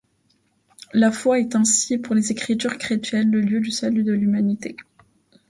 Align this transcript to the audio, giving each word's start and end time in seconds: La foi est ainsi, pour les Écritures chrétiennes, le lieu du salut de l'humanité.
La 0.93 1.11
foi 1.11 1.39
est 1.39 1.55
ainsi, 1.55 1.99
pour 1.99 2.15
les 2.15 2.31
Écritures 2.31 2.79
chrétiennes, 2.79 3.29
le 3.29 3.39
lieu 3.41 3.59
du 3.59 3.69
salut 3.69 4.03
de 4.03 4.13
l'humanité. 4.13 4.75